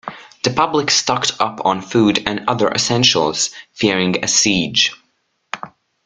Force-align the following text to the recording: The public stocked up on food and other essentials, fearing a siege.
The 0.41 0.49
public 0.49 0.89
stocked 0.89 1.33
up 1.39 1.59
on 1.63 1.83
food 1.83 2.23
and 2.25 2.43
other 2.47 2.67
essentials, 2.71 3.51
fearing 3.73 4.23
a 4.23 4.27
siege. 4.27 4.93